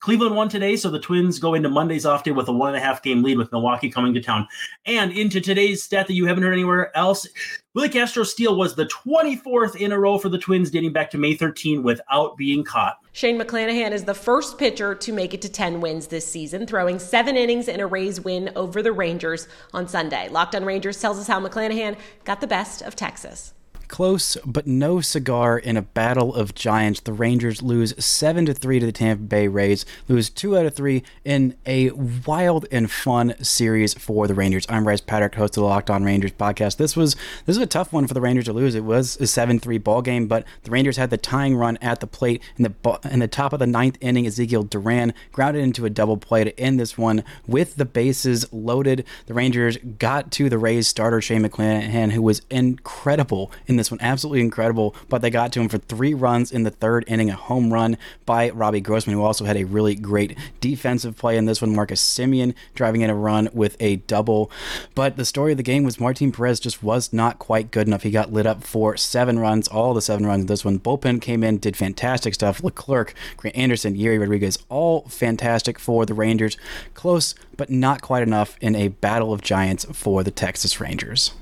Cleveland 0.00 0.34
won 0.34 0.48
today, 0.48 0.76
so 0.76 0.90
the 0.90 0.98
Twins 0.98 1.38
go 1.38 1.52
into 1.52 1.68
Monday's 1.68 2.06
off 2.06 2.24
day 2.24 2.30
with 2.30 2.48
a 2.48 2.52
one 2.52 2.68
and 2.70 2.78
a 2.78 2.80
half 2.80 3.02
game 3.02 3.22
lead 3.22 3.36
with 3.36 3.52
Milwaukee 3.52 3.90
coming 3.90 4.14
to 4.14 4.20
town. 4.20 4.48
And 4.86 5.12
into 5.12 5.42
today's 5.42 5.82
stat 5.82 6.06
that 6.06 6.14
you 6.14 6.24
haven't 6.24 6.42
heard 6.42 6.54
anywhere 6.54 6.96
else, 6.96 7.26
Willi 7.74 7.90
Castro 7.90 8.24
Steele 8.24 8.56
was 8.56 8.74
the 8.74 8.86
24th 8.86 9.76
in 9.76 9.92
a 9.92 9.98
row 9.98 10.18
for 10.18 10.30
the 10.30 10.38
Twins 10.38 10.70
dating 10.70 10.94
back 10.94 11.10
to 11.10 11.18
May 11.18 11.34
13 11.34 11.82
without 11.82 12.34
being 12.38 12.64
caught. 12.64 12.96
Shane 13.12 13.38
McClanahan 13.38 13.92
is 13.92 14.04
the 14.04 14.14
first 14.14 14.56
pitcher 14.58 14.94
to 14.94 15.12
make 15.12 15.34
it 15.34 15.42
to 15.42 15.50
10 15.50 15.82
wins 15.82 16.06
this 16.06 16.26
season, 16.26 16.66
throwing 16.66 16.98
seven 16.98 17.36
innings 17.36 17.68
in 17.68 17.80
a 17.80 17.86
Rays 17.86 18.22
win 18.22 18.50
over 18.56 18.82
the 18.82 18.92
Rangers 18.92 19.48
on 19.74 19.86
Sunday. 19.86 20.30
Locked 20.30 20.54
on 20.54 20.64
Rangers 20.64 20.98
tells 20.98 21.18
us 21.18 21.26
how 21.26 21.46
McClanahan 21.46 21.96
got 22.24 22.40
the 22.40 22.46
best 22.46 22.80
of 22.80 22.96
Texas. 22.96 23.52
Close, 23.90 24.36
but 24.46 24.68
no 24.68 25.00
cigar 25.00 25.58
in 25.58 25.76
a 25.76 25.82
battle 25.82 26.32
of 26.32 26.54
giants. 26.54 27.00
The 27.00 27.12
Rangers 27.12 27.60
lose 27.60 27.92
7 28.02 28.46
to 28.46 28.54
3 28.54 28.78
to 28.78 28.86
the 28.86 28.92
Tampa 28.92 29.24
Bay 29.24 29.48
Rays, 29.48 29.84
lose 30.06 30.30
2 30.30 30.56
out 30.56 30.64
of 30.64 30.74
3 30.74 31.02
in 31.24 31.56
a 31.66 31.90
wild 31.90 32.66
and 32.70 32.88
fun 32.88 33.34
series 33.42 33.92
for 33.94 34.28
the 34.28 34.34
Rangers. 34.34 34.64
I'm 34.68 34.84
Bryce 34.84 35.00
Patrick, 35.00 35.34
host 35.34 35.56
of 35.56 35.62
the 35.62 35.66
Locked 35.66 35.90
On 35.90 36.04
Rangers 36.04 36.30
podcast. 36.30 36.76
This 36.76 36.94
was 36.94 37.16
this 37.46 37.56
was 37.56 37.58
a 37.58 37.66
tough 37.66 37.92
one 37.92 38.06
for 38.06 38.14
the 38.14 38.20
Rangers 38.20 38.44
to 38.44 38.52
lose. 38.52 38.76
It 38.76 38.84
was 38.84 39.16
a 39.16 39.24
7-3 39.24 39.82
ball 39.82 40.02
game, 40.02 40.28
but 40.28 40.44
the 40.62 40.70
Rangers 40.70 40.96
had 40.96 41.10
the 41.10 41.18
tying 41.18 41.56
run 41.56 41.76
at 41.78 41.98
the 41.98 42.06
plate 42.06 42.40
in 42.56 42.62
the 42.62 43.00
in 43.10 43.18
the 43.18 43.26
top 43.26 43.52
of 43.52 43.58
the 43.58 43.66
ninth 43.66 43.98
inning. 44.00 44.24
Ezekiel 44.24 44.62
Duran 44.62 45.12
grounded 45.32 45.64
into 45.64 45.84
a 45.84 45.90
double 45.90 46.16
play 46.16 46.44
to 46.44 46.58
end 46.60 46.78
this 46.78 46.96
one 46.96 47.24
with 47.44 47.74
the 47.74 47.84
bases 47.84 48.50
loaded. 48.52 49.04
The 49.26 49.34
Rangers 49.34 49.78
got 49.98 50.30
to 50.32 50.48
the 50.48 50.58
Rays 50.58 50.86
starter 50.86 51.20
Shane 51.20 51.42
McClanahan, 51.42 52.12
who 52.12 52.22
was 52.22 52.42
incredible 52.50 53.50
in 53.66 53.79
this 53.80 53.90
one. 53.90 54.00
Absolutely 54.00 54.40
incredible. 54.40 54.94
But 55.08 55.22
they 55.22 55.30
got 55.30 55.52
to 55.52 55.60
him 55.60 55.68
for 55.68 55.78
three 55.78 56.14
runs 56.14 56.52
in 56.52 56.62
the 56.62 56.70
third 56.70 57.04
inning, 57.08 57.30
a 57.30 57.34
home 57.34 57.72
run 57.72 57.96
by 58.26 58.50
Robbie 58.50 58.80
Grossman, 58.80 59.16
who 59.16 59.22
also 59.22 59.44
had 59.44 59.56
a 59.56 59.64
really 59.64 59.94
great 59.94 60.38
defensive 60.60 61.16
play 61.16 61.36
in 61.36 61.46
this 61.46 61.60
one. 61.60 61.74
Marcus 61.74 62.02
Semien 62.02 62.54
driving 62.74 63.00
in 63.00 63.10
a 63.10 63.14
run 63.14 63.48
with 63.52 63.76
a 63.80 63.96
double. 63.96 64.50
But 64.94 65.16
the 65.16 65.24
story 65.24 65.52
of 65.52 65.56
the 65.56 65.62
game 65.62 65.82
was 65.82 65.98
Martin 65.98 66.32
Perez 66.32 66.60
just 66.60 66.82
was 66.82 67.12
not 67.12 67.38
quite 67.38 67.70
good 67.70 67.86
enough. 67.86 68.02
He 68.02 68.10
got 68.10 68.32
lit 68.32 68.46
up 68.46 68.62
for 68.62 68.96
seven 68.96 69.38
runs, 69.38 69.68
all 69.68 69.94
the 69.94 70.02
seven 70.02 70.26
runs. 70.26 70.46
This 70.46 70.64
one, 70.64 70.78
bullpen 70.78 71.20
came 71.20 71.42
in, 71.42 71.58
did 71.58 71.76
fantastic 71.76 72.34
stuff. 72.34 72.62
Leclerc, 72.62 73.14
Grant 73.36 73.56
Anderson, 73.56 73.96
Yerry 73.96 74.20
Rodriguez, 74.20 74.58
all 74.68 75.02
fantastic 75.02 75.78
for 75.78 76.06
the 76.06 76.14
Rangers. 76.14 76.56
Close, 76.94 77.34
but 77.56 77.70
not 77.70 78.02
quite 78.02 78.22
enough 78.22 78.56
in 78.60 78.74
a 78.74 78.88
battle 78.88 79.32
of 79.32 79.42
giants 79.42 79.86
for 79.92 80.22
the 80.22 80.30
Texas 80.30 80.80
Rangers. 80.80 81.32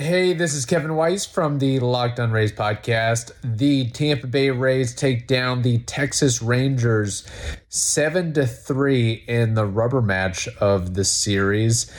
Hey, 0.00 0.32
this 0.32 0.54
is 0.54 0.64
Kevin 0.64 0.94
Weiss 0.94 1.26
from 1.26 1.58
the 1.58 1.80
Locked 1.80 2.20
On 2.20 2.30
Rays 2.30 2.52
podcast. 2.52 3.32
The 3.42 3.90
Tampa 3.90 4.28
Bay 4.28 4.50
Rays 4.50 4.94
take 4.94 5.26
down 5.26 5.62
the 5.62 5.78
Texas 5.78 6.40
Rangers 6.40 7.26
7 7.68 8.32
to 8.34 8.46
3 8.46 9.24
in 9.26 9.54
the 9.54 9.66
rubber 9.66 10.00
match 10.00 10.46
of 10.60 10.94
the 10.94 11.04
series 11.04 11.92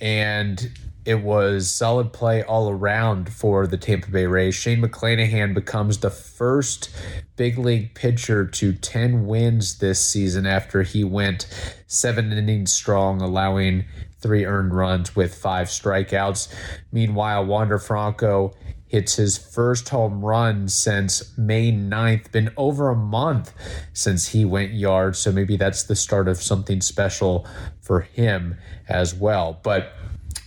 and 0.00 0.72
it 1.04 1.16
was 1.16 1.70
solid 1.70 2.14
play 2.14 2.42
all 2.42 2.70
around 2.70 3.30
for 3.30 3.66
the 3.66 3.76
Tampa 3.76 4.10
Bay 4.10 4.24
Rays. 4.24 4.54
Shane 4.54 4.80
McClanahan 4.80 5.52
becomes 5.52 5.98
the 5.98 6.08
first 6.10 6.88
big 7.36 7.58
league 7.58 7.94
pitcher 7.94 8.46
to 8.46 8.72
10 8.72 9.26
wins 9.26 9.76
this 9.76 10.02
season 10.02 10.46
after 10.46 10.84
he 10.84 11.04
went 11.04 11.46
7 11.86 12.32
innings 12.32 12.72
strong 12.72 13.20
allowing 13.20 13.84
three 14.22 14.46
earned 14.46 14.74
runs 14.74 15.14
with 15.14 15.34
five 15.34 15.68
strikeouts. 15.68 16.54
Meanwhile, 16.92 17.44
Wander 17.44 17.78
Franco 17.78 18.52
hits 18.86 19.16
his 19.16 19.38
first 19.38 19.88
home 19.88 20.22
run 20.22 20.68
since 20.68 21.36
May 21.38 21.72
9th. 21.72 22.30
Been 22.30 22.50
over 22.56 22.90
a 22.90 22.94
month 22.94 23.54
since 23.94 24.28
he 24.28 24.44
went 24.44 24.72
yard, 24.72 25.16
so 25.16 25.32
maybe 25.32 25.56
that's 25.56 25.84
the 25.84 25.96
start 25.96 26.28
of 26.28 26.42
something 26.42 26.82
special 26.82 27.46
for 27.80 28.00
him 28.00 28.58
as 28.88 29.14
well. 29.14 29.58
But 29.62 29.94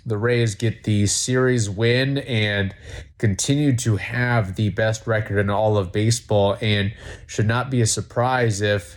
the 0.06 0.18
Rays 0.18 0.54
get 0.54 0.84
the 0.84 1.08
series 1.08 1.70
win 1.70 2.20
and 2.20 2.76
continue 3.18 3.76
to 3.78 3.98
have 3.98 4.56
the 4.56 4.70
best 4.70 5.08
record 5.08 5.40
in 5.40 5.50
all 5.50 5.78
of 5.78 5.92
baseball 5.92 6.58
and 6.62 6.94
should 7.26 7.48
not 7.48 7.72
be 7.72 7.82
a 7.82 7.88
surprise 7.88 8.62
if 8.62 8.96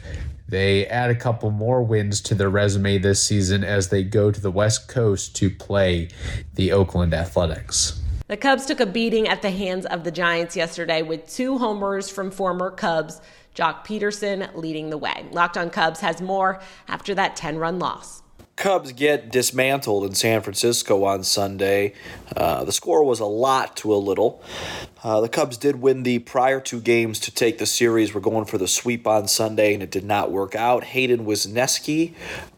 they 0.48 0.86
add 0.86 1.10
a 1.10 1.14
couple 1.14 1.50
more 1.50 1.82
wins 1.82 2.20
to 2.22 2.34
their 2.34 2.48
resume 2.48 2.98
this 2.98 3.22
season 3.22 3.62
as 3.62 3.88
they 3.88 4.02
go 4.02 4.30
to 4.30 4.40
the 4.40 4.50
West 4.50 4.88
Coast 4.88 5.36
to 5.36 5.50
play 5.50 6.08
the 6.54 6.72
Oakland 6.72 7.12
Athletics. 7.12 8.00
The 8.28 8.36
Cubs 8.36 8.66
took 8.66 8.80
a 8.80 8.86
beating 8.86 9.28
at 9.28 9.42
the 9.42 9.50
hands 9.50 9.86
of 9.86 10.04
the 10.04 10.10
Giants 10.10 10.56
yesterday 10.56 11.02
with 11.02 11.28
two 11.28 11.58
homers 11.58 12.10
from 12.10 12.30
former 12.30 12.70
Cubs, 12.70 13.20
Joc 13.54 13.86
Pederson 13.86 14.54
leading 14.54 14.90
the 14.90 14.98
way. 14.98 15.26
Locked 15.32 15.56
on 15.56 15.70
Cubs 15.70 16.00
has 16.00 16.20
more 16.20 16.60
after 16.88 17.14
that 17.14 17.36
10 17.36 17.58
run 17.58 17.78
loss. 17.78 18.22
Cubs 18.58 18.90
get 18.90 19.30
dismantled 19.30 20.04
in 20.04 20.16
San 20.16 20.42
Francisco 20.42 21.04
on 21.04 21.22
Sunday. 21.22 21.94
Uh, 22.36 22.64
the 22.64 22.72
score 22.72 23.04
was 23.04 23.20
a 23.20 23.24
lot 23.24 23.76
to 23.76 23.94
a 23.94 23.96
little. 23.96 24.42
Uh, 25.04 25.20
the 25.20 25.28
Cubs 25.28 25.56
did 25.56 25.80
win 25.80 26.02
the 26.02 26.18
prior 26.18 26.60
two 26.60 26.80
games 26.80 27.20
to 27.20 27.30
take 27.30 27.58
the 27.58 27.66
series. 27.66 28.12
We're 28.12 28.20
going 28.20 28.46
for 28.46 28.58
the 28.58 28.66
sweep 28.66 29.06
on 29.06 29.28
Sunday, 29.28 29.74
and 29.74 29.82
it 29.82 29.92
did 29.92 30.02
not 30.02 30.32
work 30.32 30.56
out. 30.56 30.82
Hayden 30.82 31.24
Wesneski 31.24 32.14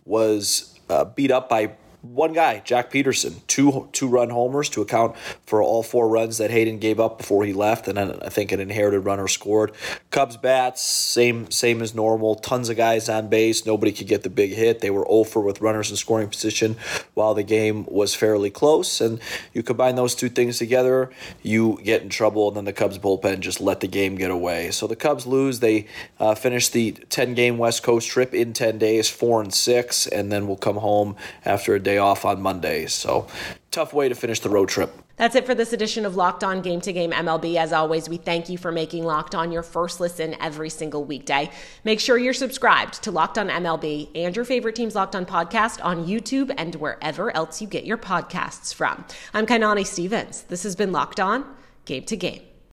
was 0.07 0.81
uh, 0.89 1.05
beat 1.05 1.31
up 1.31 1.51
by 1.51 1.73
one 2.03 2.33
guy, 2.33 2.63
Joc 2.65 2.91
Pederson, 2.91 3.47
two 3.47 3.89
two 3.93 4.09
run 4.09 4.31
homers 4.31 4.69
to 4.71 4.83
account 4.83 5.17
for 5.47 5.63
all 5.63 5.83
four 5.83 6.09
runs 6.09 6.39
that 6.39 6.51
Hayden 6.51 6.79
gave 6.79 6.99
up 6.99 7.19
before 7.19 7.45
he 7.45 7.53
left, 7.53 7.89
and 7.89 7.99
then 7.99 8.19
I 8.23 8.29
think 8.29 8.53
an 8.53 8.61
inherited 8.61 9.01
runner 9.01 9.29
scored. 9.29 9.73
Cubs 10.11 10.37
bats, 10.37 10.83
same 10.83 11.51
same 11.51 11.83
as 11.83 11.95
normal. 11.95 12.37
Tons 12.37 12.69
of 12.69 12.77
guys 12.77 13.09
on 13.09 13.29
base. 13.29 13.67
Nobody 13.67 13.93
could 13.93 14.07
get 14.07 14.23
the 14.23 14.31
big 14.31 14.53
hit. 14.53 14.81
They 14.81 14.91
were 14.91 15.07
over 15.09 15.41
with 15.41 15.61
runners 15.61 15.91
in 15.91 15.97
scoring 15.97 16.29
position 16.29 16.77
while 17.15 17.35
the 17.35 17.43
game 17.43 17.85
was 17.87 18.15
fairly 18.15 18.51
close. 18.51 19.01
And 19.01 19.21
you 19.53 19.63
combine 19.63 19.97
those 19.97 20.15
two 20.15 20.29
things 20.29 20.59
together, 20.59 21.11
you 21.43 21.79
get 21.85 22.03
in 22.03 22.09
trouble. 22.09 22.49
And 22.49 22.57
then 22.57 22.65
the 22.65 22.73
Cubs 22.73 22.99
bullpen 22.99 23.41
just 23.41 23.61
let 23.61 23.81
the 23.81 23.89
game 23.89 24.17
get 24.17 24.31
away. 24.31 24.71
So 24.71 24.87
the 24.87 24.97
Cubs 24.97 25.27
lose. 25.27 25.61
They 25.61 25.87
uh, 26.19 26.35
finish 26.35 26.69
the 26.69 26.93
ten 26.93 27.35
game 27.35 27.59
West 27.59 27.83
Coast 27.83 28.09
trip 28.09 28.33
in 28.33 28.53
ten 28.53 28.79
days, 28.79 29.09
four 29.11 29.43
and 29.43 29.53
six, 29.53 30.07
and 30.07 30.33
then 30.33 30.47
we'll 30.47 30.57
come 30.57 30.77
home 30.77 31.17
after 31.45 31.75
a 31.75 31.81
day 31.81 31.90
day 31.91 31.99
off 31.99 32.25
on 32.25 32.41
Mondays. 32.41 32.95
So 32.95 33.27
tough 33.71 33.93
way 33.93 34.09
to 34.09 34.15
finish 34.15 34.41
the 34.41 34.49
road 34.49 34.69
trip. 34.69 34.93
That's 35.17 35.35
it 35.35 35.45
for 35.45 35.55
this 35.55 35.75
edition 35.75 36.07
of 36.07 36.17
Locked 36.17 36.43
On 36.43 36.63
Game 36.63 36.81
to 36.81 36.93
Game 36.95 37.11
MLB. 37.11 37.57
As 37.57 37.75
always, 37.75 38.09
we 38.09 38.17
thank 38.17 38.49
you 38.49 38.57
for 38.57 38.73
making 38.73 39.05
Locked 39.05 39.35
On 39.35 39.53
your 39.53 39.63
first 39.63 40.01
listen 40.01 40.35
every 40.41 40.71
single 40.71 41.05
weekday. 41.05 41.51
Make 41.85 42.01
sure 42.01 42.17
you're 42.17 42.33
subscribed 42.33 43.03
to 43.03 43.11
Locked 43.11 43.37
On 43.37 43.49
MLB 43.49 44.09
and 44.15 44.35
your 44.35 44.47
favorite 44.47 44.77
team's 44.77 44.95
Locked 44.95 45.15
On 45.15 45.27
podcast 45.27 45.85
on 45.85 46.07
YouTube 46.07 46.55
and 46.57 46.75
wherever 46.77 47.35
else 47.37 47.61
you 47.61 47.69
get 47.69 47.85
your 47.85 47.99
podcasts 47.99 48.73
from. 48.73 49.05
I'm 49.35 49.47
Kainani 49.47 49.87
Stevens. 49.87 50.45
This 50.45 50.63
has 50.63 50.75
been 50.75 50.93
Locked 50.93 51.21
On 51.21 51.45
Game 51.85 52.05
to 52.05 52.17
Game. 52.17 52.50